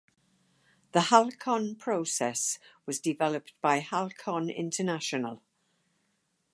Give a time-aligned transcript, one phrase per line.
[0.93, 2.57] The Halcon process
[2.87, 5.43] was developed by Halcon International.